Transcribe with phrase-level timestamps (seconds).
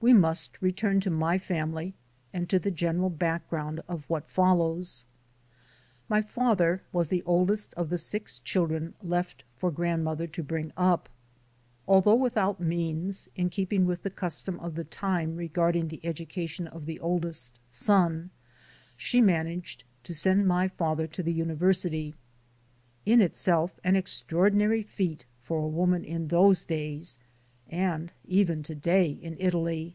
[0.00, 1.92] We must return to my family
[2.32, 5.04] and to the general back ground of what follows.
[6.08, 11.08] My father was the oldest of the six children left for grandmother to bring up.
[11.88, 16.86] Although without means, in keeping with the custom of the time regarding the education of
[16.86, 18.30] the oldest son,
[18.96, 22.14] she managed to send my father to the University,
[23.04, 27.18] in itself an extraordinary feat for a woman in those days,
[27.70, 29.94] and even to day, in Italy.